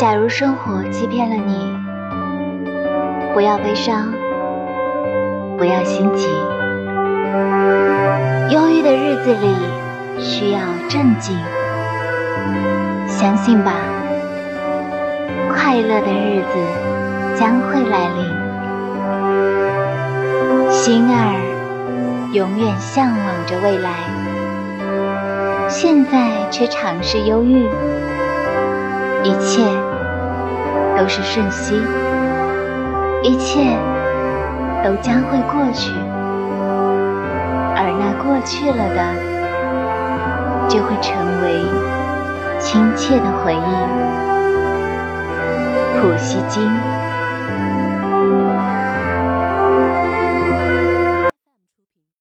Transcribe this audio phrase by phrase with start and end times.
[0.00, 1.76] 假如生活欺骗了你，
[3.34, 4.10] 不要悲伤，
[5.58, 6.26] 不要心急。
[8.48, 9.54] 忧郁的日子里
[10.18, 11.36] 需要镇静，
[13.06, 13.74] 相信吧，
[15.52, 16.58] 快乐的日子
[17.38, 18.24] 将会来临。
[20.70, 23.90] 心儿永远向往着未来，
[25.68, 27.68] 现在却尝试忧郁，
[29.22, 29.62] 一切
[31.00, 31.80] 都是瞬息，
[33.22, 33.74] 一切
[34.84, 35.90] 都将会过去，
[37.74, 39.00] 而那过去了的，
[40.68, 41.64] 就会成为
[42.58, 43.72] 亲切的回忆。
[46.02, 46.99] 普希金。